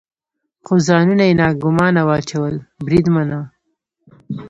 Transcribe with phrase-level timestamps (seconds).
[0.65, 2.55] خو ځانونه یې ناګومانه واچول،
[2.85, 3.39] بریدمنه.